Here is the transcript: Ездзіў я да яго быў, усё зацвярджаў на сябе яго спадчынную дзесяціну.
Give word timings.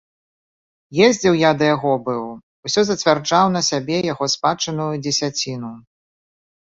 Ездзіў 1.07 1.33
я 1.39 1.51
да 1.59 1.65
яго 1.75 1.91
быў, 2.07 2.23
усё 2.69 2.81
зацвярджаў 2.89 3.45
на 3.59 3.63
сябе 3.71 3.97
яго 4.13 4.25
спадчынную 4.37 4.93
дзесяціну. 5.09 5.71